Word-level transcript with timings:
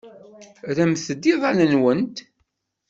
Rremt-d 0.75 1.23
iḍan-nwent. 1.33 2.17